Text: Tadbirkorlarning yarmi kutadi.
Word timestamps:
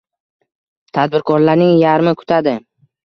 Tadbirkorlarning 0.97 1.77
yarmi 1.83 2.15
kutadi. 2.23 2.57